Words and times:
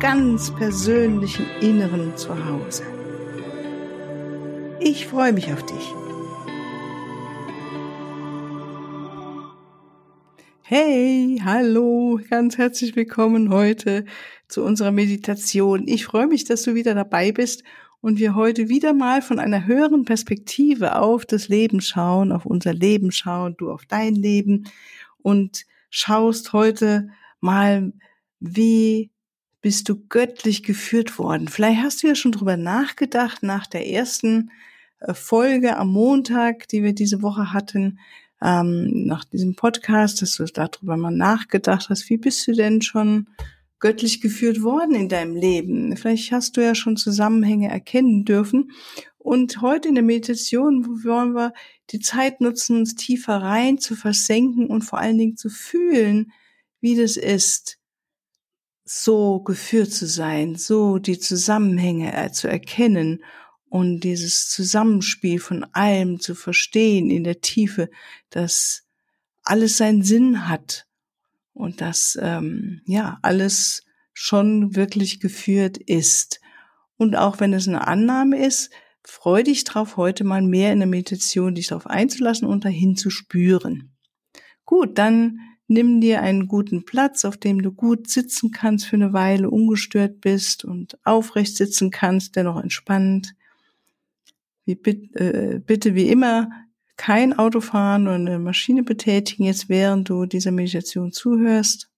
ganz 0.00 0.54
persönlichen 0.54 1.46
Inneren 1.60 2.16
zu 2.16 2.28
Hause. 2.46 2.84
Ich 4.78 5.08
freue 5.08 5.32
mich 5.32 5.52
auf 5.52 5.66
dich. 5.66 5.94
Hey, 10.62 11.40
hallo, 11.44 12.20
ganz 12.30 12.58
herzlich 12.58 12.94
willkommen 12.94 13.50
heute 13.50 14.04
zu 14.46 14.62
unserer 14.62 14.92
Meditation. 14.92 15.88
Ich 15.88 16.04
freue 16.04 16.28
mich, 16.28 16.44
dass 16.44 16.62
du 16.62 16.76
wieder 16.76 16.94
dabei 16.94 17.32
bist 17.32 17.64
und 18.00 18.20
wir 18.20 18.36
heute 18.36 18.68
wieder 18.68 18.92
mal 18.94 19.20
von 19.20 19.40
einer 19.40 19.66
höheren 19.66 20.04
Perspektive 20.04 20.94
auf 20.94 21.26
das 21.26 21.48
Leben 21.48 21.80
schauen, 21.80 22.30
auf 22.30 22.46
unser 22.46 22.72
Leben 22.72 23.10
schauen, 23.10 23.56
du 23.58 23.72
auf 23.72 23.84
dein 23.84 24.14
Leben 24.14 24.68
und 25.22 25.64
schaust 25.90 26.52
heute 26.52 27.08
mal 27.40 27.92
wie 28.38 29.10
bist 29.60 29.88
du 29.88 29.96
göttlich 30.08 30.62
geführt 30.62 31.18
worden? 31.18 31.48
Vielleicht 31.48 31.82
hast 31.82 32.02
du 32.02 32.06
ja 32.06 32.14
schon 32.14 32.32
drüber 32.32 32.56
nachgedacht 32.56 33.42
nach 33.42 33.66
der 33.66 33.88
ersten 33.88 34.50
äh, 35.00 35.14
Folge 35.14 35.76
am 35.76 35.92
Montag, 35.92 36.68
die 36.68 36.82
wir 36.82 36.92
diese 36.92 37.22
Woche 37.22 37.52
hatten, 37.52 37.98
ähm, 38.42 39.06
nach 39.06 39.24
diesem 39.24 39.56
Podcast, 39.56 40.22
dass 40.22 40.36
du 40.36 40.44
darüber 40.44 40.96
mal 40.96 41.10
nachgedacht 41.10 41.88
hast. 41.88 42.08
Wie 42.08 42.18
bist 42.18 42.46
du 42.46 42.52
denn 42.52 42.82
schon 42.82 43.28
göttlich 43.80 44.20
geführt 44.20 44.62
worden 44.62 44.94
in 44.94 45.08
deinem 45.08 45.34
Leben? 45.34 45.96
Vielleicht 45.96 46.32
hast 46.32 46.56
du 46.56 46.62
ja 46.62 46.74
schon 46.74 46.96
Zusammenhänge 46.96 47.68
erkennen 47.68 48.24
dürfen. 48.24 48.70
Und 49.18 49.60
heute 49.60 49.88
in 49.88 49.94
der 49.94 50.04
Meditation 50.04 51.04
wollen 51.04 51.34
wir 51.34 51.52
die 51.90 51.98
Zeit 51.98 52.40
nutzen, 52.40 52.78
uns 52.78 52.94
tiefer 52.94 53.42
rein 53.42 53.78
zu 53.78 53.96
versenken 53.96 54.68
und 54.68 54.82
vor 54.82 55.00
allen 55.00 55.18
Dingen 55.18 55.36
zu 55.36 55.48
fühlen, 55.48 56.32
wie 56.80 56.96
das 56.96 57.16
ist, 57.16 57.77
so 58.90 59.40
geführt 59.40 59.92
zu 59.92 60.06
sein, 60.06 60.56
so 60.56 60.98
die 60.98 61.18
Zusammenhänge 61.18 62.16
äh, 62.16 62.32
zu 62.32 62.48
erkennen 62.48 63.22
und 63.68 64.00
dieses 64.00 64.48
Zusammenspiel 64.48 65.40
von 65.40 65.64
allem 65.72 66.20
zu 66.20 66.34
verstehen 66.34 67.10
in 67.10 67.22
der 67.22 67.42
Tiefe, 67.42 67.90
dass 68.30 68.86
alles 69.42 69.76
seinen 69.76 70.02
Sinn 70.02 70.48
hat 70.48 70.86
und 71.52 71.82
dass 71.82 72.18
ähm, 72.20 72.80
ja 72.86 73.18
alles 73.20 73.84
schon 74.14 74.74
wirklich 74.74 75.20
geführt 75.20 75.76
ist. 75.76 76.40
Und 76.96 77.14
auch 77.14 77.40
wenn 77.40 77.52
es 77.52 77.68
eine 77.68 77.86
Annahme 77.86 78.42
ist, 78.42 78.70
freu 79.02 79.42
dich 79.42 79.64
drauf, 79.64 79.98
heute 79.98 80.24
mal 80.24 80.40
mehr 80.40 80.72
in 80.72 80.78
der 80.78 80.88
Meditation 80.88 81.54
dich 81.54 81.66
darauf 81.66 81.86
einzulassen 81.86 82.48
und 82.48 82.64
dahin 82.64 82.96
zu 82.96 83.10
spüren. 83.10 83.94
Gut, 84.64 84.96
dann 84.96 85.40
Nimm 85.68 86.00
dir 86.00 86.22
einen 86.22 86.48
guten 86.48 86.86
Platz, 86.86 87.26
auf 87.26 87.36
dem 87.36 87.60
du 87.60 87.70
gut 87.70 88.08
sitzen 88.08 88.50
kannst 88.50 88.86
für 88.86 88.96
eine 88.96 89.12
Weile, 89.12 89.50
ungestört 89.50 90.22
bist 90.22 90.64
und 90.64 90.98
aufrecht 91.04 91.56
sitzen 91.56 91.90
kannst, 91.90 92.36
dennoch 92.36 92.60
entspannt. 92.60 93.34
Wie 94.64 94.74
bitte, 94.74 95.18
äh, 95.20 95.58
bitte 95.60 95.94
wie 95.94 96.08
immer 96.08 96.50
kein 96.96 97.38
Auto 97.38 97.60
fahren 97.60 98.02
oder 98.02 98.14
eine 98.14 98.38
Maschine 98.38 98.82
betätigen, 98.82 99.44
jetzt 99.44 99.68
während 99.68 100.08
du 100.08 100.24
dieser 100.24 100.52
Meditation 100.52 101.12
zuhörst. 101.12 101.90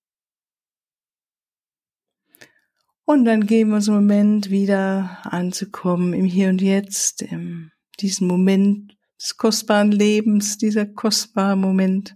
Und 3.04 3.24
dann 3.24 3.46
geben 3.46 3.70
wir 3.70 3.76
uns 3.76 3.88
einen 3.88 4.06
Moment 4.06 4.50
wieder 4.50 5.18
anzukommen 5.22 6.12
im 6.12 6.24
Hier 6.24 6.48
und 6.48 6.60
Jetzt, 6.60 7.22
in 7.22 7.72
diesem 7.98 8.28
Moment 8.28 8.96
des 9.20 9.36
kostbaren 9.36 9.90
Lebens, 9.90 10.58
dieser 10.58 10.86
kostbare 10.86 11.56
Moment. 11.56 12.14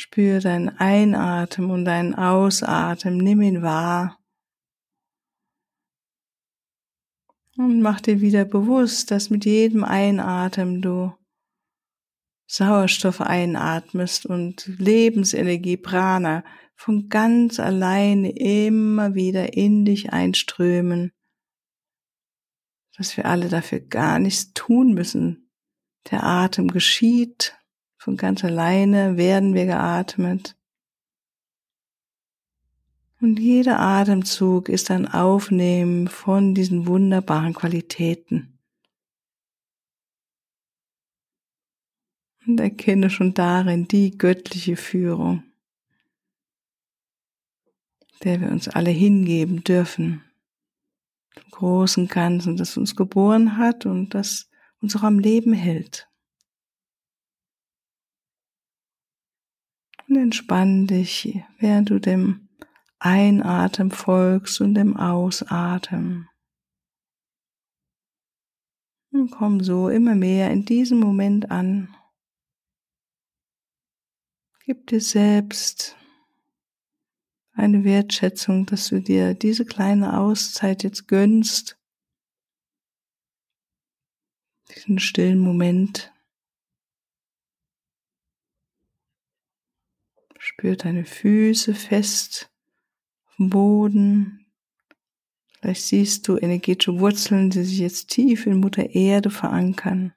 Spür 0.00 0.40
dein 0.40 0.70
Einatmen 0.78 1.70
und 1.70 1.84
dein 1.84 2.14
Ausatmen, 2.14 3.18
nimm 3.18 3.42
ihn 3.42 3.60
wahr. 3.60 4.18
Und 7.58 7.82
mach 7.82 8.00
dir 8.00 8.22
wieder 8.22 8.46
bewusst, 8.46 9.10
dass 9.10 9.28
mit 9.28 9.44
jedem 9.44 9.84
Einatmen 9.84 10.80
du 10.80 11.12
Sauerstoff 12.46 13.20
einatmest 13.20 14.24
und 14.24 14.64
Lebensenergie, 14.78 15.76
Prana, 15.76 16.44
von 16.76 17.10
ganz 17.10 17.60
alleine 17.60 18.30
immer 18.30 19.14
wieder 19.14 19.52
in 19.52 19.84
dich 19.84 20.14
einströmen, 20.14 21.12
dass 22.96 23.18
wir 23.18 23.26
alle 23.26 23.50
dafür 23.50 23.80
gar 23.80 24.18
nichts 24.18 24.54
tun 24.54 24.94
müssen. 24.94 25.50
Der 26.10 26.24
Atem 26.24 26.68
geschieht 26.68 27.59
von 28.00 28.16
ganz 28.16 28.42
alleine 28.42 29.18
werden 29.18 29.52
wir 29.52 29.66
geatmet. 29.66 30.56
Und 33.20 33.38
jeder 33.38 33.78
Atemzug 33.78 34.70
ist 34.70 34.90
ein 34.90 35.06
Aufnehmen 35.06 36.08
von 36.08 36.54
diesen 36.54 36.86
wunderbaren 36.86 37.52
Qualitäten. 37.52 38.58
Und 42.46 42.58
erkenne 42.58 43.10
schon 43.10 43.34
darin 43.34 43.86
die 43.86 44.16
göttliche 44.16 44.76
Führung, 44.76 45.42
der 48.24 48.40
wir 48.40 48.50
uns 48.50 48.66
alle 48.66 48.90
hingeben 48.90 49.62
dürfen. 49.62 50.24
Zum 51.34 51.50
großen 51.50 52.08
Ganzen, 52.08 52.56
das 52.56 52.78
uns 52.78 52.96
geboren 52.96 53.58
hat 53.58 53.84
und 53.84 54.14
das 54.14 54.48
uns 54.80 54.96
auch 54.96 55.02
am 55.02 55.18
Leben 55.18 55.52
hält. 55.52 56.09
Und 60.10 60.16
entspann 60.16 60.88
dich, 60.88 61.40
während 61.60 61.90
du 61.90 62.00
dem 62.00 62.48
Einatmen 62.98 63.92
folgst 63.92 64.60
und 64.60 64.74
dem 64.74 64.96
Ausatmen. 64.96 66.28
Und 69.12 69.30
komm 69.30 69.62
so 69.62 69.88
immer 69.88 70.16
mehr 70.16 70.50
in 70.50 70.64
diesem 70.64 70.98
Moment 70.98 71.52
an. 71.52 71.94
Gib 74.64 74.88
dir 74.88 75.00
selbst 75.00 75.96
eine 77.52 77.84
Wertschätzung, 77.84 78.66
dass 78.66 78.88
du 78.88 79.00
dir 79.00 79.34
diese 79.34 79.64
kleine 79.64 80.18
Auszeit 80.18 80.82
jetzt 80.82 81.06
gönnst. 81.06 81.78
Diesen 84.74 84.98
stillen 84.98 85.38
Moment. 85.38 86.12
Spür 90.42 90.74
deine 90.74 91.04
Füße 91.04 91.74
fest 91.74 92.50
auf 93.26 93.36
dem 93.36 93.50
Boden. 93.50 94.46
Vielleicht 95.52 95.82
siehst 95.82 96.26
du 96.26 96.38
energetische 96.38 96.98
Wurzeln, 96.98 97.50
die 97.50 97.62
sich 97.62 97.78
jetzt 97.78 98.08
tief 98.08 98.46
in 98.46 98.58
Mutter 98.58 98.88
Erde 98.88 99.28
verankern. 99.28 100.14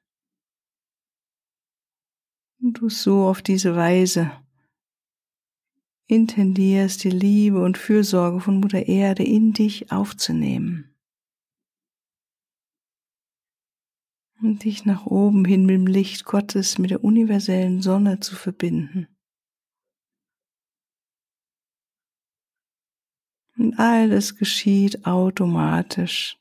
Und 2.62 2.80
du 2.80 2.88
so 2.88 3.28
auf 3.28 3.42
diese 3.42 3.76
Weise 3.76 4.32
intendierst, 6.08 7.04
die 7.04 7.10
Liebe 7.10 7.62
und 7.62 7.78
Fürsorge 7.78 8.40
von 8.40 8.62
Mutter 8.62 8.88
Erde 8.88 9.24
in 9.24 9.52
dich 9.52 9.92
aufzunehmen. 9.92 10.96
Und 14.42 14.64
dich 14.64 14.86
nach 14.86 15.06
oben 15.06 15.44
hin 15.44 15.66
mit 15.66 15.76
dem 15.76 15.88
Licht 15.88 16.24
Gottes, 16.24 16.78
mit 16.78 16.92
der 16.92 17.04
universellen 17.04 17.82
Sonne 17.82 18.22
zu 18.22 18.38
verbinden. 18.38 19.13
Und 23.64 23.80
alles 23.80 24.36
geschieht 24.36 25.06
automatisch. 25.06 26.38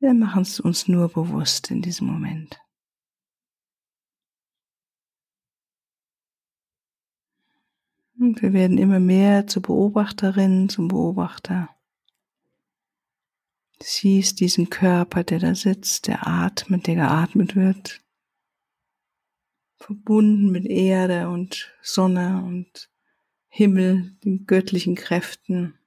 Wir 0.00 0.14
machen 0.14 0.42
es 0.42 0.58
uns 0.58 0.88
nur 0.88 1.08
bewusst 1.08 1.70
in 1.70 1.80
diesem 1.80 2.08
Moment. 2.08 2.60
Und 8.18 8.42
wir 8.42 8.52
werden 8.52 8.78
immer 8.78 8.98
mehr 8.98 9.46
zur 9.46 9.62
Beobachterin, 9.62 10.68
zum 10.68 10.88
Beobachter. 10.88 11.70
Siehst 13.80 14.40
diesen 14.40 14.70
Körper, 14.70 15.22
der 15.22 15.38
da 15.38 15.54
sitzt, 15.54 16.08
der 16.08 16.26
atmet, 16.26 16.88
der 16.88 16.96
geatmet 16.96 17.54
wird. 17.54 18.00
Verbunden 19.76 20.50
mit 20.50 20.66
Erde 20.66 21.28
und 21.28 21.72
Sonne 21.80 22.42
und 22.44 22.90
Himmel, 23.46 24.16
den 24.24 24.46
göttlichen 24.46 24.96
Kräften. 24.96 25.78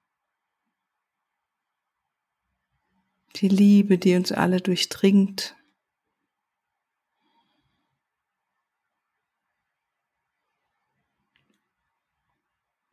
Die 3.35 3.47
Liebe, 3.47 3.97
die 3.97 4.15
uns 4.15 4.31
alle 4.31 4.61
durchdringt. 4.61 5.55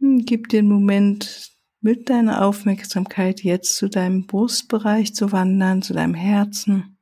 Gib 0.00 0.48
den 0.48 0.68
Moment 0.68 1.52
mit 1.80 2.08
deiner 2.08 2.44
Aufmerksamkeit 2.44 3.42
jetzt 3.42 3.76
zu 3.76 3.88
deinem 3.88 4.26
Brustbereich 4.26 5.14
zu 5.14 5.32
wandern, 5.32 5.82
zu 5.82 5.92
deinem 5.92 6.14
Herzen 6.14 6.98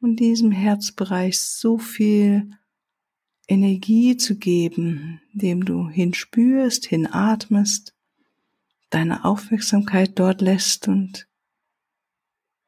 und 0.00 0.16
diesem 0.16 0.52
Herzbereich 0.52 1.40
so 1.40 1.78
viel 1.78 2.50
Energie 3.46 4.16
zu 4.16 4.36
geben, 4.36 5.20
indem 5.32 5.64
du 5.64 5.88
hinspürst, 5.88 6.86
hinatmest, 6.86 7.94
deine 8.90 9.24
Aufmerksamkeit 9.24 10.18
dort 10.18 10.40
lässt 10.40 10.88
und 10.88 11.27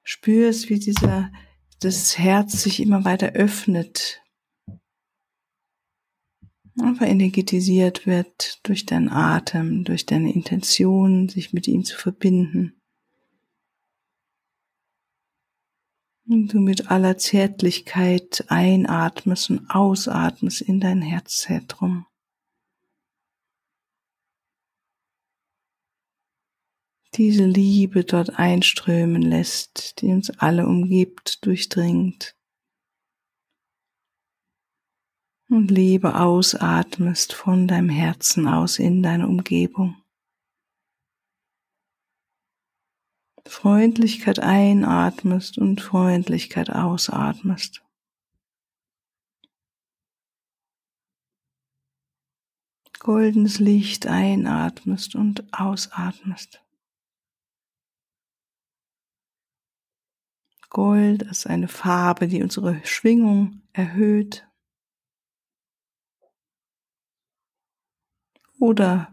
spürst, 0.02 0.68
wie 0.68 0.78
dieser, 0.78 1.32
das 1.80 2.18
Herz 2.18 2.62
sich 2.62 2.80
immer 2.80 3.04
weiter 3.04 3.32
öffnet, 3.32 4.22
einfach 6.78 7.06
energetisiert 7.06 8.06
wird 8.06 8.60
durch 8.66 8.86
deinen 8.86 9.08
Atem, 9.08 9.84
durch 9.84 10.06
deine 10.06 10.32
Intention, 10.32 11.28
sich 11.28 11.52
mit 11.52 11.68
ihm 11.68 11.84
zu 11.84 11.96
verbinden. 11.96 12.80
Und 16.26 16.52
du 16.52 16.60
mit 16.60 16.90
aller 16.90 17.18
Zärtlichkeit 17.18 18.44
einatmest 18.48 19.50
und 19.50 19.68
ausatmest 19.68 20.60
in 20.60 20.78
dein 20.78 21.02
Herzzentrum. 21.02 22.06
Diese 27.14 27.44
Liebe 27.44 28.04
dort 28.04 28.38
einströmen 28.38 29.22
lässt, 29.22 30.00
die 30.00 30.06
uns 30.06 30.30
alle 30.38 30.66
umgibt, 30.66 31.44
durchdringt. 31.44 32.36
Und 35.48 35.72
Liebe 35.72 36.14
ausatmest 36.20 37.32
von 37.32 37.66
deinem 37.66 37.88
Herzen 37.88 38.46
aus 38.46 38.78
in 38.78 39.02
deine 39.02 39.26
Umgebung. 39.26 40.00
Freundlichkeit 43.44 44.38
einatmest 44.38 45.58
und 45.58 45.80
Freundlichkeit 45.80 46.70
ausatmest. 46.70 47.82
Goldenes 53.00 53.58
Licht 53.58 54.06
einatmest 54.06 55.16
und 55.16 55.52
ausatmest. 55.52 56.62
Gold 60.70 61.22
ist 61.22 61.48
eine 61.48 61.66
Farbe, 61.66 62.28
die 62.28 62.42
unsere 62.42 62.80
Schwingung 62.86 63.60
erhöht. 63.72 64.46
Oder 68.60 69.12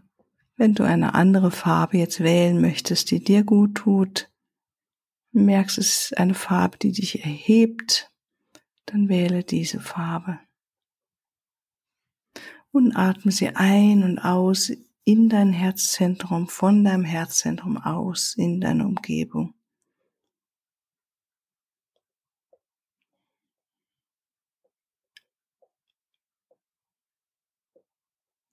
wenn 0.56 0.74
du 0.74 0.84
eine 0.84 1.14
andere 1.14 1.50
Farbe 1.50 1.98
jetzt 1.98 2.20
wählen 2.20 2.60
möchtest, 2.60 3.10
die 3.10 3.22
dir 3.22 3.42
gut 3.42 3.74
tut, 3.74 4.30
merkst, 5.32 5.78
es 5.78 6.10
ist 6.10 6.18
eine 6.18 6.34
Farbe, 6.34 6.78
die 6.78 6.92
dich 6.92 7.24
erhebt, 7.24 8.12
dann 8.86 9.08
wähle 9.08 9.42
diese 9.42 9.80
Farbe. 9.80 10.38
Und 12.70 12.94
atme 12.94 13.32
sie 13.32 13.48
ein 13.48 14.04
und 14.04 14.20
aus 14.20 14.70
in 15.04 15.28
dein 15.28 15.52
Herzzentrum, 15.52 16.48
von 16.48 16.84
deinem 16.84 17.04
Herzzentrum 17.04 17.78
aus 17.78 18.34
in 18.36 18.60
deine 18.60 18.86
Umgebung. 18.86 19.57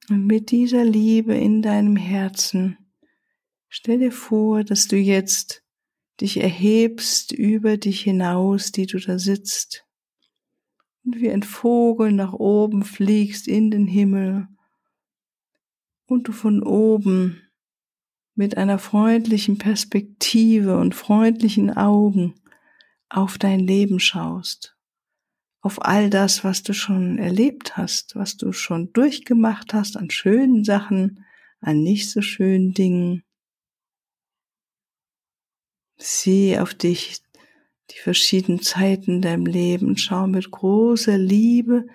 Und 0.10 0.28
mit 0.28 0.52
dieser 0.52 0.86
Liebe 0.86 1.36
in 1.36 1.62
deinem 1.62 1.96
Herzen, 1.96 2.78
stell 3.70 4.00
dir 4.00 4.12
vor, 4.12 4.64
dass 4.64 4.88
du 4.88 4.98
jetzt 4.98 5.64
dich 6.22 6.38
erhebst 6.38 7.32
über 7.32 7.78
dich 7.78 8.02
hinaus, 8.02 8.72
die 8.72 8.86
du 8.86 9.00
da 9.00 9.18
sitzt, 9.18 9.86
und 11.04 11.20
wie 11.20 11.30
ein 11.30 11.44
Vogel 11.44 12.12
nach 12.12 12.34
oben 12.34 12.84
fliegst 12.84 13.48
in 13.48 13.72
den 13.72 13.88
Himmel, 13.88 14.48
und 16.06 16.28
du 16.28 16.32
von 16.34 16.62
oben 16.62 17.42
mit 18.36 18.58
einer 18.58 18.78
freundlichen 18.78 19.58
Perspektive 19.58 20.78
und 20.78 20.94
freundlichen 20.94 21.76
Augen 21.76 22.36
auf 23.10 23.40
dein 23.40 23.60
Leben 23.60 24.00
schaust 24.00 24.75
auf 25.66 25.84
all 25.84 26.12
das, 26.12 26.44
was 26.44 26.62
du 26.62 26.74
schon 26.74 27.18
erlebt 27.18 27.76
hast, 27.76 28.16
was 28.16 28.38
du 28.38 28.52
schon 28.52 28.94
durchgemacht 28.94 29.74
hast 29.74 29.98
an 29.98 30.12
schönen 30.12 30.64
Sachen, 30.64 31.26
an 31.60 31.82
nicht 31.82 32.12
so 32.12 32.22
schönen 32.22 32.76
Dingen. 32.76 33.24
Sieh 35.98 36.60
auf 36.60 36.76
dich, 36.76 37.24
die 37.90 37.98
verschiedenen 37.98 38.62
Zeiten 38.62 39.16
in 39.16 39.22
deinem 39.24 39.48
Leben, 39.48 39.98
schau 39.98 40.28
mit 40.28 40.52
großer 40.52 41.18
Liebe, 41.18 41.88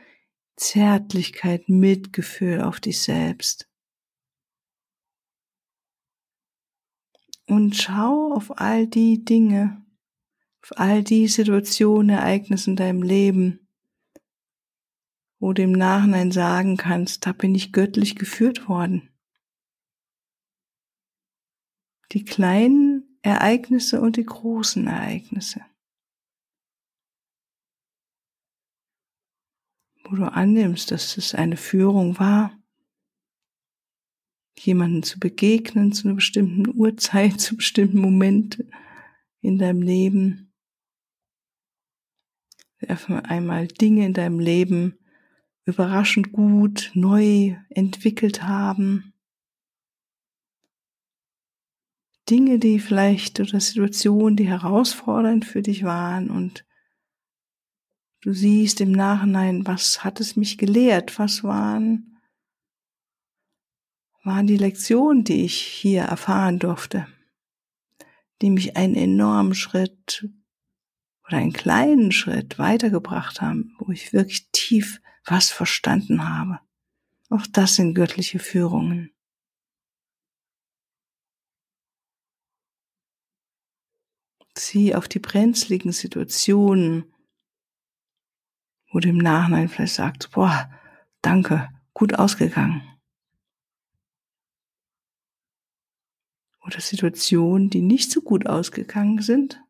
Zärtlichkeit, 0.56 1.68
Mitgefühl 1.68 2.62
auf 2.62 2.80
dich 2.80 3.00
selbst. 3.00 3.68
Und 7.46 7.76
schau 7.76 8.32
auf 8.32 8.58
all 8.58 8.88
die 8.88 9.24
Dinge, 9.24 9.79
auf 10.62 10.72
all 10.78 11.02
die 11.02 11.26
Situationen, 11.28 12.10
Ereignisse 12.10 12.70
in 12.70 12.76
deinem 12.76 13.02
Leben, 13.02 13.66
wo 15.38 15.52
du 15.52 15.62
im 15.62 15.72
Nachhinein 15.72 16.32
sagen 16.32 16.76
kannst, 16.76 17.26
da 17.26 17.32
bin 17.32 17.54
ich 17.54 17.72
göttlich 17.72 18.14
geführt 18.14 18.68
worden. 18.68 19.08
Die 22.12 22.24
kleinen 22.24 23.18
Ereignisse 23.22 24.00
und 24.00 24.16
die 24.16 24.24
großen 24.24 24.86
Ereignisse. 24.86 25.64
Wo 30.04 30.16
du 30.16 30.30
annimmst, 30.30 30.90
dass 30.90 31.16
es 31.16 31.34
eine 31.34 31.56
Führung 31.56 32.18
war, 32.18 32.52
jemanden 34.58 35.02
zu 35.02 35.18
begegnen 35.18 35.92
zu 35.92 36.08
einer 36.08 36.16
bestimmten 36.16 36.68
Uhrzeit, 36.76 37.40
zu 37.40 37.56
bestimmten 37.56 38.00
Moment 38.00 38.62
in 39.40 39.58
deinem 39.58 39.80
Leben 39.80 40.49
einmal 42.88 43.66
Dinge 43.68 44.06
in 44.06 44.14
deinem 44.14 44.40
Leben 44.40 44.98
überraschend 45.64 46.32
gut, 46.32 46.90
neu 46.94 47.56
entwickelt 47.68 48.42
haben. 48.42 49.12
Dinge, 52.28 52.58
die 52.58 52.78
vielleicht 52.78 53.40
oder 53.40 53.60
Situationen, 53.60 54.36
die 54.36 54.48
herausfordernd 54.48 55.44
für 55.44 55.62
dich 55.62 55.84
waren 55.84 56.30
und 56.30 56.64
du 58.20 58.32
siehst 58.32 58.80
im 58.80 58.92
Nachhinein, 58.92 59.66
was 59.66 60.04
hat 60.04 60.20
es 60.20 60.36
mich 60.36 60.56
gelehrt, 60.56 61.18
was 61.18 61.42
waren, 61.42 62.18
waren 64.22 64.46
die 64.46 64.58
Lektionen, 64.58 65.24
die 65.24 65.44
ich 65.44 65.60
hier 65.60 66.02
erfahren 66.02 66.58
durfte, 66.58 67.06
die 68.42 68.50
mich 68.50 68.76
einen 68.76 68.94
enormen 68.94 69.54
Schritt 69.54 70.28
oder 71.30 71.38
einen 71.38 71.52
kleinen 71.52 72.10
Schritt 72.10 72.58
weitergebracht 72.58 73.40
haben, 73.40 73.76
wo 73.78 73.92
ich 73.92 74.12
wirklich 74.12 74.50
tief 74.50 75.00
was 75.24 75.52
verstanden 75.52 76.28
habe. 76.28 76.58
Auch 77.28 77.46
das 77.46 77.76
sind 77.76 77.94
göttliche 77.94 78.40
Führungen. 78.40 79.12
Sieh 84.58 84.96
auf 84.96 85.06
die 85.06 85.20
brenzligen 85.20 85.92
Situationen, 85.92 87.04
wo 88.90 88.98
du 88.98 89.08
im 89.08 89.18
Nachhinein 89.18 89.68
vielleicht 89.68 89.94
sagst, 89.94 90.32
boah, 90.32 90.68
danke, 91.22 91.70
gut 91.94 92.14
ausgegangen. 92.14 92.82
Oder 96.66 96.80
Situationen, 96.80 97.70
die 97.70 97.82
nicht 97.82 98.10
so 98.10 98.20
gut 98.20 98.48
ausgegangen 98.48 99.22
sind, 99.22 99.62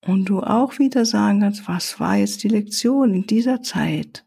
Und 0.00 0.26
du 0.26 0.40
auch 0.40 0.78
wieder 0.78 1.04
sagen 1.04 1.40
kannst, 1.40 1.66
was 1.66 1.98
war 1.98 2.16
jetzt 2.16 2.42
die 2.42 2.48
Lektion 2.48 3.14
in 3.14 3.26
dieser 3.26 3.62
Zeit? 3.62 4.26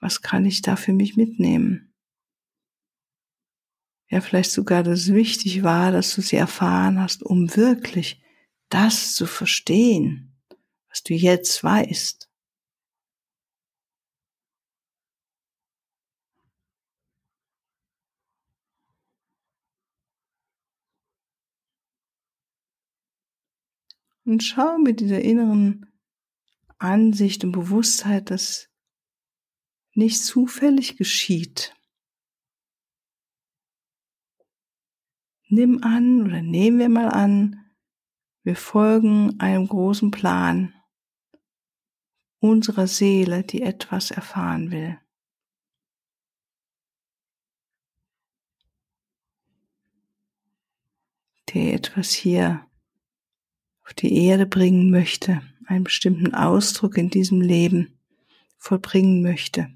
Was 0.00 0.22
kann 0.22 0.44
ich 0.44 0.62
da 0.62 0.76
für 0.76 0.92
mich 0.92 1.16
mitnehmen? 1.16 1.94
Ja, 4.08 4.20
vielleicht 4.20 4.52
sogar, 4.52 4.82
dass 4.82 5.00
es 5.00 5.14
wichtig 5.14 5.62
war, 5.62 5.90
dass 5.90 6.14
du 6.14 6.20
sie 6.20 6.36
erfahren 6.36 7.00
hast, 7.00 7.22
um 7.22 7.56
wirklich 7.56 8.22
das 8.68 9.14
zu 9.14 9.26
verstehen, 9.26 10.36
was 10.88 11.02
du 11.02 11.14
jetzt 11.14 11.64
weißt. 11.64 12.30
Und 24.24 24.42
schau 24.42 24.78
mit 24.78 25.00
dieser 25.00 25.20
inneren 25.20 25.86
Ansicht 26.78 27.44
und 27.44 27.52
Bewusstheit, 27.52 28.30
dass 28.30 28.70
nicht 29.92 30.24
zufällig 30.24 30.96
geschieht. 30.96 31.74
Nimm 35.48 35.82
an 35.82 36.22
oder 36.22 36.42
nehmen 36.42 36.78
wir 36.78 36.88
mal 36.88 37.08
an, 37.08 37.64
wir 38.42 38.56
folgen 38.56 39.38
einem 39.40 39.68
großen 39.68 40.10
Plan 40.10 40.74
unserer 42.40 42.86
Seele, 42.86 43.42
die 43.42 43.62
etwas 43.62 44.10
erfahren 44.10 44.70
will. 44.70 45.00
Der 51.54 51.74
etwas 51.74 52.10
hier 52.10 52.66
auf 53.84 53.94
die 53.94 54.16
Erde 54.26 54.46
bringen 54.46 54.90
möchte, 54.90 55.42
einen 55.66 55.84
bestimmten 55.84 56.34
Ausdruck 56.34 56.96
in 56.96 57.10
diesem 57.10 57.40
Leben 57.40 57.98
vollbringen 58.56 59.22
möchte. 59.22 59.68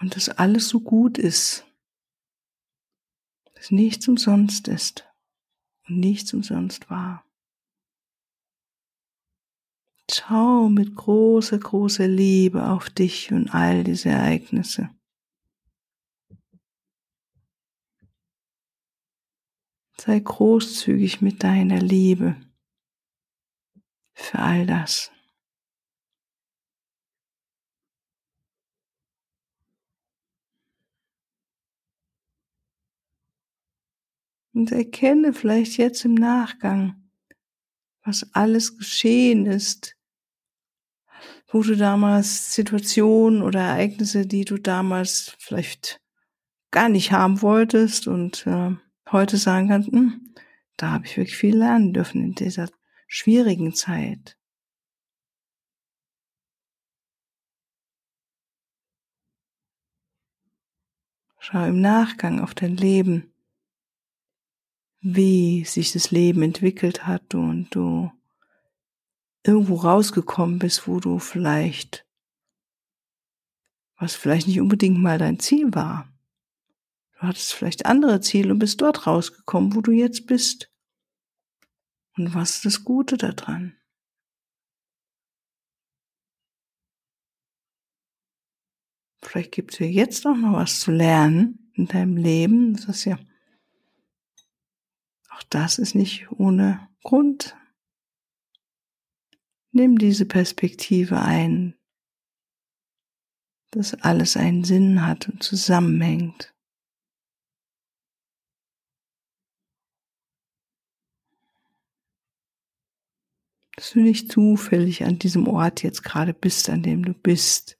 Und 0.00 0.16
dass 0.16 0.28
alles 0.28 0.68
so 0.68 0.80
gut 0.80 1.18
ist, 1.18 1.64
dass 3.54 3.70
nichts 3.70 4.08
umsonst 4.08 4.68
ist 4.68 5.06
und 5.88 5.98
nichts 5.98 6.34
umsonst 6.34 6.90
war. 6.90 7.24
Schau 10.10 10.68
mit 10.68 10.94
großer, 10.94 11.58
großer 11.58 12.06
Liebe 12.06 12.68
auf 12.68 12.90
dich 12.90 13.32
und 13.32 13.48
all 13.48 13.84
diese 13.84 14.10
Ereignisse. 14.10 14.90
Sei 20.06 20.20
großzügig 20.20 21.22
mit 21.22 21.42
deiner 21.42 21.80
Liebe 21.80 22.36
für 24.12 24.38
all 24.38 24.66
das. 24.66 25.10
Und 34.52 34.72
erkenne 34.72 35.32
vielleicht 35.32 35.78
jetzt 35.78 36.04
im 36.04 36.12
Nachgang, 36.12 37.10
was 38.02 38.28
alles 38.34 38.76
geschehen 38.76 39.46
ist, 39.46 39.96
wo 41.48 41.62
du 41.62 41.78
damals 41.78 42.52
Situationen 42.52 43.40
oder 43.40 43.60
Ereignisse, 43.60 44.26
die 44.26 44.44
du 44.44 44.58
damals 44.58 45.34
vielleicht 45.38 46.02
gar 46.70 46.90
nicht 46.90 47.10
haben 47.10 47.40
wolltest 47.40 48.06
und 48.06 48.46
äh, 48.46 48.76
heute 49.14 49.38
sagen 49.38 49.68
kannst, 49.68 49.90
hm, 49.90 50.34
da 50.76 50.90
habe 50.90 51.06
ich 51.06 51.16
wirklich 51.16 51.36
viel 51.36 51.56
lernen 51.56 51.94
dürfen 51.94 52.22
in 52.22 52.34
dieser 52.34 52.68
schwierigen 53.06 53.74
Zeit. 53.74 54.36
Schau 61.38 61.64
im 61.66 61.80
Nachgang 61.80 62.40
auf 62.40 62.54
dein 62.54 62.76
Leben, 62.76 63.32
wie 65.00 65.64
sich 65.64 65.92
das 65.92 66.10
Leben 66.10 66.42
entwickelt 66.42 67.06
hat 67.06 67.34
und 67.34 67.68
du 67.74 68.10
irgendwo 69.42 69.76
rausgekommen 69.76 70.58
bist, 70.58 70.88
wo 70.88 71.00
du 71.00 71.18
vielleicht, 71.18 72.06
was 73.98 74.14
vielleicht 74.14 74.48
nicht 74.48 74.60
unbedingt 74.60 74.98
mal 74.98 75.18
dein 75.18 75.38
Ziel 75.38 75.74
war. 75.74 76.13
Du 77.24 77.28
hattest 77.28 77.54
vielleicht 77.54 77.86
andere 77.86 78.20
Ziele 78.20 78.52
und 78.52 78.58
bist 78.58 78.82
dort 78.82 79.06
rausgekommen, 79.06 79.74
wo 79.74 79.80
du 79.80 79.92
jetzt 79.92 80.26
bist. 80.26 80.70
Und 82.18 82.34
was 82.34 82.56
ist 82.56 82.66
das 82.66 82.84
Gute 82.84 83.16
daran? 83.16 83.78
Vielleicht 89.22 89.52
gibt 89.52 89.72
es 89.72 89.78
dir 89.78 89.90
jetzt 89.90 90.26
auch 90.26 90.36
noch 90.36 90.52
was 90.52 90.80
zu 90.80 90.90
lernen 90.90 91.70
in 91.72 91.86
deinem 91.86 92.18
Leben. 92.18 92.74
Das 92.74 92.88
ist 92.88 93.06
ja, 93.06 93.18
auch 95.30 95.44
das 95.44 95.78
ist 95.78 95.94
nicht 95.94 96.30
ohne 96.30 96.90
Grund. 97.02 97.56
Nimm 99.70 99.96
diese 99.96 100.26
Perspektive 100.26 101.22
ein, 101.22 101.74
dass 103.70 103.94
alles 103.94 104.36
einen 104.36 104.64
Sinn 104.64 105.06
hat 105.06 105.30
und 105.30 105.42
zusammenhängt. 105.42 106.53
Dass 113.76 113.92
du 113.92 114.00
nicht 114.00 114.30
zufällig 114.30 115.04
an 115.04 115.18
diesem 115.18 115.48
Ort 115.48 115.82
jetzt 115.82 116.02
gerade 116.04 116.32
bist, 116.32 116.68
an 116.70 116.82
dem 116.82 117.04
du 117.04 117.12
bist, 117.12 117.76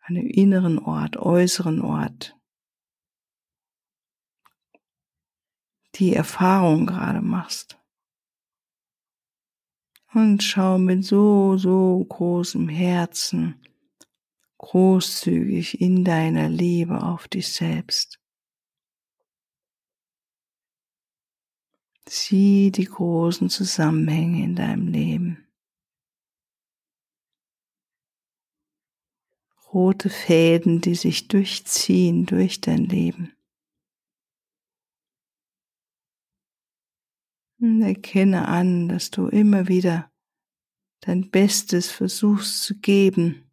an 0.00 0.14
dem 0.14 0.28
inneren 0.28 0.78
Ort, 0.78 1.16
äußeren 1.16 1.80
Ort, 1.80 2.36
die 5.96 6.14
Erfahrung 6.14 6.86
gerade 6.86 7.20
machst. 7.20 7.78
Und 10.14 10.42
schau 10.42 10.78
mit 10.78 11.04
so, 11.04 11.58
so 11.58 12.02
großem 12.08 12.68
Herzen, 12.68 13.60
großzügig 14.58 15.80
in 15.80 16.04
deiner 16.04 16.48
Liebe 16.48 17.02
auf 17.02 17.28
dich 17.28 17.48
selbst. 17.52 18.17
Sieh 22.10 22.70
die 22.70 22.86
großen 22.86 23.50
Zusammenhänge 23.50 24.42
in 24.42 24.54
deinem 24.54 24.88
Leben. 24.88 25.46
Rote 29.72 30.08
Fäden, 30.08 30.80
die 30.80 30.94
sich 30.94 31.28
durchziehen 31.28 32.24
durch 32.24 32.60
dein 32.60 32.86
Leben. 32.86 33.34
Und 37.60 37.82
erkenne 37.82 38.48
an, 38.48 38.88
dass 38.88 39.10
du 39.10 39.26
immer 39.26 39.68
wieder 39.68 40.10
dein 41.00 41.30
Bestes 41.30 41.90
versuchst 41.90 42.62
zu 42.62 42.78
geben 42.78 43.47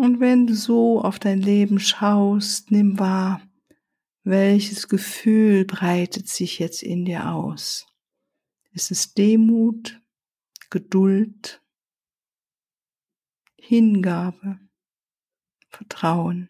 Und 0.00 0.18
wenn 0.18 0.46
du 0.46 0.54
so 0.54 1.02
auf 1.02 1.18
dein 1.18 1.42
Leben 1.42 1.78
schaust, 1.78 2.70
nimm 2.70 2.98
wahr, 2.98 3.46
welches 4.24 4.88
Gefühl 4.88 5.66
breitet 5.66 6.26
sich 6.26 6.58
jetzt 6.58 6.82
in 6.82 7.04
dir 7.04 7.30
aus. 7.30 7.86
Ist 8.72 8.90
es 8.90 9.12
Demut, 9.12 10.00
Geduld, 10.70 11.62
Hingabe, 13.58 14.58
Vertrauen, 15.68 16.48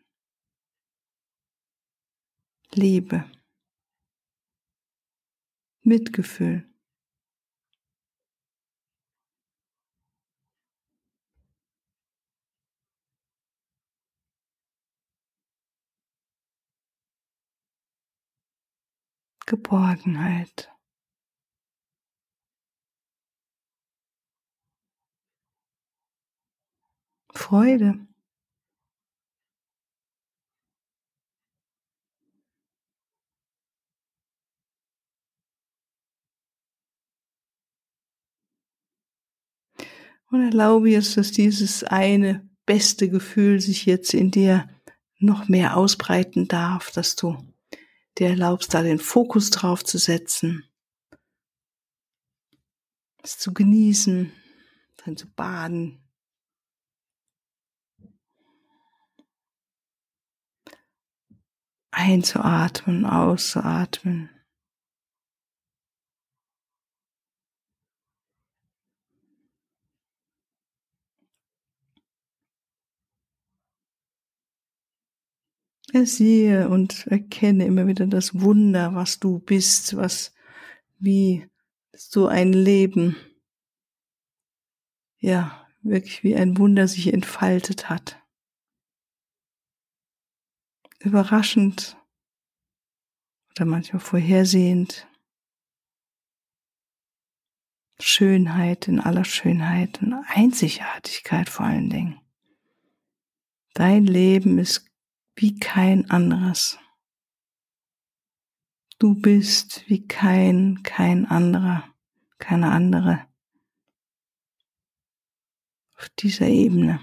Liebe, 2.73 3.28
Mitgefühl? 5.83 6.70
Geborgenheit. 19.50 20.71
Freude. 27.35 28.07
Und 40.30 40.42
erlaube 40.45 40.90
jetzt, 40.90 41.16
dass 41.16 41.33
dieses 41.33 41.83
eine 41.83 42.49
beste 42.66 43.09
Gefühl 43.11 43.61
sich 43.61 43.85
jetzt 43.85 44.14
in 44.14 44.30
dir 44.30 44.69
noch 45.19 45.49
mehr 45.49 45.76
ausbreiten 45.76 46.47
darf, 46.47 46.92
dass 46.92 47.16
du 47.16 47.50
dir 48.21 48.29
erlaubst, 48.29 48.75
da 48.75 48.83
den 48.83 48.99
Fokus 48.99 49.50
drauf 49.50 49.83
zu 49.83 49.99
setzen. 49.99 50.65
es 53.23 53.39
zu 53.39 53.53
genießen, 53.53 54.33
drin 54.97 55.17
zu 55.17 55.31
baden. 55.31 55.99
Einzuatmen, 61.91 63.05
auszuatmen. 63.05 64.31
Siehe 75.92 76.68
und 76.68 77.06
erkenne 77.09 77.66
immer 77.66 77.87
wieder 77.87 78.06
das 78.06 78.40
Wunder, 78.40 78.94
was 78.94 79.18
du 79.18 79.38
bist, 79.38 79.97
was 79.97 80.32
wie 80.99 81.49
so 81.92 82.26
ein 82.26 82.52
Leben, 82.52 83.16
ja, 85.18 85.66
wirklich 85.82 86.23
wie 86.23 86.37
ein 86.37 86.56
Wunder 86.59 86.88
sich 86.88 87.12
entfaltet 87.12 87.88
hat. 87.88 88.23
Überraschend 91.00 91.97
oder 93.50 93.64
manchmal 93.64 94.00
vorhersehend. 94.00 95.06
Schönheit 97.99 98.88
in 98.88 98.99
aller 99.00 99.25
Schönheit 99.25 100.00
und 100.00 100.25
Einzigartigkeit 100.28 101.49
vor 101.50 101.66
allen 101.66 101.90
Dingen. 101.90 102.20
Dein 103.75 104.06
Leben 104.06 104.59
ist 104.59 104.89
wie 105.37 105.58
kein 105.58 106.10
anderes. 106.10 106.78
Du 108.99 109.14
bist 109.14 109.88
wie 109.88 110.06
kein, 110.06 110.82
kein 110.82 111.26
anderer, 111.26 111.84
keine 112.38 112.70
andere 112.70 113.26
auf 116.00 116.08
dieser 116.18 116.49
Ebene. 116.49 116.99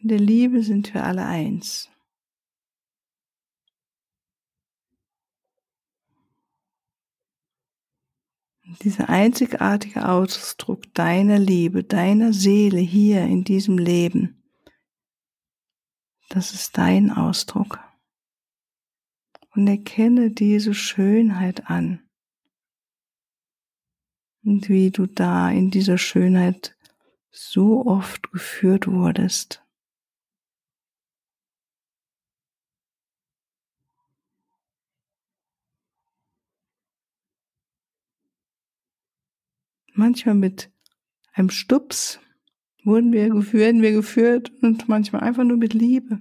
In 0.00 0.08
der 0.08 0.18
Liebe 0.18 0.62
sind 0.62 0.92
wir 0.92 1.04
alle 1.04 1.24
eins. 1.24 1.88
Dieser 8.82 9.08
einzigartige 9.08 10.08
Ausdruck 10.08 10.92
deiner 10.92 11.38
Liebe, 11.38 11.84
deiner 11.84 12.32
Seele 12.32 12.80
hier 12.80 13.22
in 13.22 13.44
diesem 13.44 13.78
Leben, 13.78 14.35
das 16.28 16.52
ist 16.52 16.76
dein 16.78 17.10
Ausdruck. 17.10 17.80
Und 19.54 19.66
erkenne 19.66 20.30
diese 20.30 20.74
Schönheit 20.74 21.70
an. 21.70 22.02
Und 24.44 24.68
wie 24.68 24.90
du 24.90 25.06
da 25.06 25.50
in 25.50 25.70
dieser 25.70 25.98
Schönheit 25.98 26.76
so 27.30 27.84
oft 27.86 28.30
geführt 28.32 28.86
wurdest. 28.86 29.62
Manchmal 39.92 40.34
mit 40.34 40.70
einem 41.32 41.50
Stups 41.50 42.20
wurden 42.86 43.12
wir, 43.12 43.28
werden 43.52 43.82
wir 43.82 43.92
geführt 43.92 44.52
und 44.62 44.88
manchmal 44.88 45.22
einfach 45.22 45.44
nur 45.44 45.56
mit 45.56 45.74
Liebe, 45.74 46.20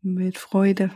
mit 0.00 0.38
Freude. 0.38 0.92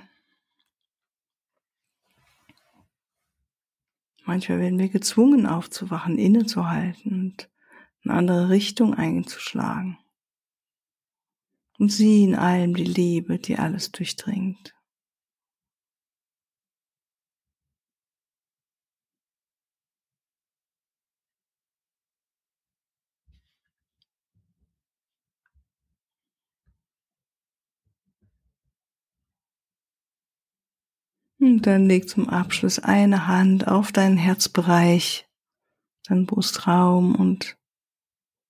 Manchmal 4.24 4.60
werden 4.60 4.78
wir 4.78 4.88
gezwungen 4.88 5.44
aufzuwachen, 5.46 6.18
innezuhalten 6.18 7.12
und 7.12 7.50
eine 8.04 8.14
andere 8.14 8.48
Richtung 8.48 8.94
einzuschlagen. 8.94 9.98
Und 11.78 11.90
sieh 11.90 12.24
in 12.24 12.36
allem 12.36 12.74
die 12.74 12.84
Liebe, 12.84 13.38
die 13.38 13.58
alles 13.58 13.90
durchdringt. 13.90 14.74
Und 31.40 31.62
dann 31.62 31.86
leg 31.86 32.06
zum 32.06 32.28
Abschluss 32.28 32.78
eine 32.78 33.26
Hand 33.26 33.66
auf 33.66 33.92
deinen 33.92 34.18
Herzbereich, 34.18 35.26
deinen 36.06 36.26
Brustraum 36.26 37.14
und 37.14 37.56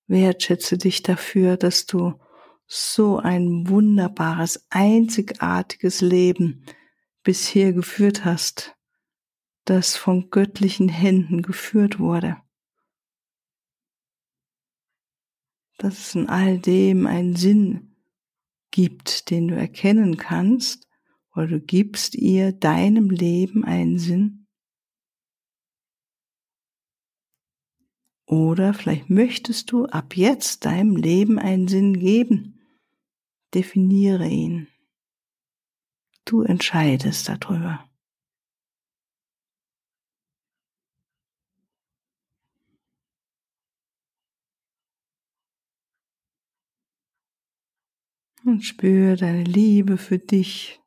wertschätze 0.07 0.77
dich 0.77 1.01
dafür, 1.01 1.55
dass 1.55 1.85
du 1.85 2.19
so 2.67 3.17
ein 3.17 3.69
wunderbares, 3.69 4.65
einzigartiges 4.69 6.01
Leben 6.01 6.65
bisher 7.23 7.71
geführt 7.71 8.25
hast, 8.25 8.75
das 9.63 9.95
von 9.95 10.29
göttlichen 10.29 10.89
Händen 10.89 11.43
geführt 11.43 11.97
wurde. 11.97 12.41
Dass 15.77 15.97
es 15.97 16.15
in 16.15 16.27
all 16.27 16.59
dem 16.59 17.07
einen 17.07 17.37
Sinn 17.37 17.95
gibt, 18.69 19.29
den 19.29 19.47
du 19.47 19.55
erkennen 19.55 20.17
kannst 20.17 20.90
oder 21.35 21.47
du 21.47 21.59
gibst 21.59 22.15
ihr 22.15 22.51
deinem 22.51 23.09
Leben 23.09 23.63
einen 23.63 23.97
Sinn. 23.99 24.47
Oder 28.25 28.73
vielleicht 28.73 29.09
möchtest 29.09 29.71
du 29.71 29.85
ab 29.87 30.15
jetzt 30.15 30.65
deinem 30.65 30.95
Leben 30.95 31.37
einen 31.37 31.67
Sinn 31.67 31.99
geben. 31.99 32.59
Definiere 33.53 34.27
ihn. 34.27 34.67
Du 36.23 36.41
entscheidest 36.43 37.27
darüber. 37.27 37.89
Und 48.45 48.63
spüre 48.63 49.17
deine 49.17 49.43
Liebe 49.43 49.97
für 49.97 50.17
dich 50.17 50.80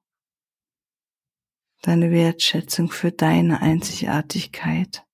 deine 1.87 2.11
Wertschätzung 2.11 2.91
für 2.91 3.13
deine 3.13 3.61
Einzigartigkeit. 3.61 5.05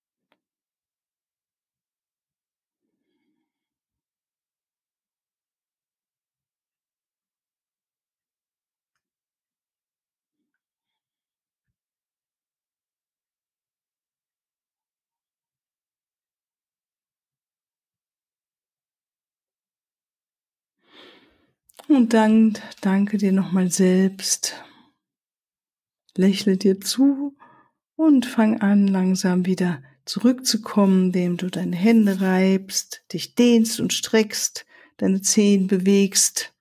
Und 21.88 22.14
dann 22.14 22.56
danke 22.83 23.18
dir 23.18 23.33
nochmal 23.33 23.68
selbst 23.70 24.54
Lächle 26.20 26.59
dir 26.59 26.78
zu 26.83 27.35
und 27.96 28.26
fang 28.26 28.61
an, 28.61 28.87
langsam 28.87 29.46
wieder 29.46 29.83
zurückzukommen, 30.04 31.06
indem 31.06 31.38
du 31.38 31.48
deine 31.48 31.74
Hände 31.74 32.20
reibst, 32.20 33.02
dich 33.11 33.37
dehnst 33.37 33.80
und 33.80 33.94
streckst, 33.94 34.66
deine 34.98 35.22
Zehen 35.22 35.66
bewegst, 35.66 36.52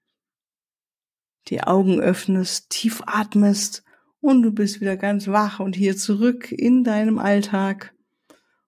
die 1.50 1.62
Augen 1.62 2.00
öffnest, 2.00 2.70
tief 2.70 3.02
atmest 3.06 3.84
und 4.22 4.44
du 4.44 4.54
bist 4.54 4.80
wieder 4.80 4.96
ganz 4.96 5.28
wach 5.28 5.60
und 5.60 5.76
hier 5.76 5.98
zurück 5.98 6.54
in 6.54 6.86
deinem 6.86 7.20
Alltag. 7.20 7.94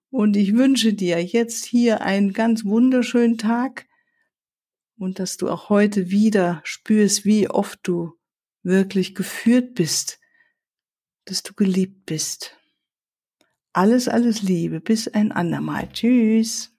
Und 0.09 0.35
ich 0.35 0.55
wünsche 0.55 0.93
dir 0.93 1.23
jetzt 1.23 1.63
hier 1.63 2.01
einen 2.01 2.33
ganz 2.33 2.65
wunderschönen 2.65 3.37
Tag 3.37 3.87
und 4.97 5.19
dass 5.19 5.37
du 5.37 5.49
auch 5.49 5.69
heute 5.69 6.09
wieder 6.09 6.59
spürst, 6.65 7.23
wie 7.23 7.49
oft 7.49 7.79
du 7.83 8.11
wirklich 8.61 9.15
geführt 9.15 9.73
bist 9.73 10.20
dass 11.25 11.43
du 11.43 11.53
geliebt 11.53 12.05
bist. 12.05 12.57
Alles, 13.73 14.07
alles 14.07 14.41
Liebe. 14.41 14.81
Bis 14.81 15.07
ein 15.07 15.31
andermal. 15.31 15.89
Tschüss. 15.91 16.71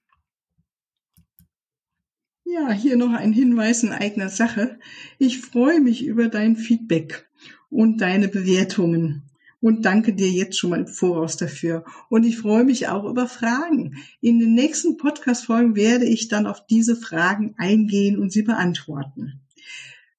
Ja, 2.45 2.71
hier 2.71 2.97
noch 2.97 3.13
ein 3.13 3.33
Hinweis 3.33 3.83
in 3.83 3.93
eigener 3.93 4.29
Sache. 4.29 4.79
Ich 5.19 5.41
freue 5.41 5.81
mich 5.81 6.05
über 6.05 6.29
dein 6.29 6.57
Feedback 6.57 7.29
und 7.71 8.03
deine 8.03 8.29
Bewertungen 8.29 9.23
und 9.63 9.87
danke 9.87 10.13
dir 10.13 10.29
jetzt 10.29 10.59
schon 10.59 10.71
mal 10.71 10.81
im 10.81 10.87
Voraus 10.87 11.39
dafür. 11.39 11.85
Und 12.11 12.25
ich 12.25 12.37
freue 12.37 12.65
mich 12.65 12.89
auch 12.89 13.05
über 13.05 13.29
Fragen. 13.29 13.97
In 14.21 14.39
den 14.39 14.55
nächsten 14.55 14.99
Podcast-Folgen 14.99 15.77
werde 15.77 16.05
ich 16.05 16.29
dann 16.29 16.47
auf 16.47 16.67
diese 16.67 16.97
Fragen 16.97 17.55
eingehen 17.57 18.19
und 18.19 18.33
sie 18.33 18.43
beantworten. 18.43 19.41